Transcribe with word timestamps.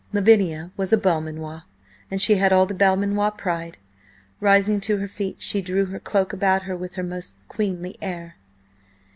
Lavinia 0.13 0.71
was 0.75 0.91
a 0.91 0.97
Belmanoir, 0.97 1.61
and 2.09 2.19
she 2.19 2.33
had 2.37 2.51
all 2.51 2.65
the 2.65 2.73
Belmanoir 2.73 3.29
pride. 3.29 3.77
Rising 4.39 4.81
to 4.81 4.97
her 4.97 5.07
feet 5.07 5.39
she 5.39 5.61
drew 5.61 5.85
her 5.85 5.99
cloak 5.99 6.33
about 6.33 6.63
her 6.63 6.75
with 6.75 6.95
her 6.95 7.03
most 7.03 7.47
queenly 7.47 7.95
air. 8.01 8.37